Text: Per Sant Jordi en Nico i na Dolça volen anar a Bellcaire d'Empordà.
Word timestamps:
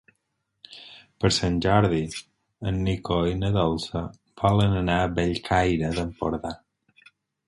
Per 1.23 1.29
Sant 1.35 1.57
Jordi 1.65 1.99
en 2.71 2.79
Nico 2.87 3.17
i 3.31 3.35
na 3.41 3.51
Dolça 3.57 4.01
volen 4.43 4.73
anar 4.79 4.97
a 5.03 5.13
Bellcaire 5.21 5.93
d'Empordà. 5.99 6.53